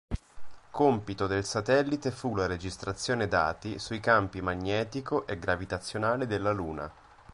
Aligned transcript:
Compito 0.71 1.27
del 1.27 1.45
satellite 1.45 2.09
fu 2.09 2.33
la 2.33 2.47
registrazione 2.47 3.27
dati 3.27 3.77
sui 3.77 3.99
campi 3.99 4.41
magnetico 4.41 5.27
e 5.27 5.37
gravitazionale 5.37 6.25
della 6.25 6.49
Luna. 6.51 6.91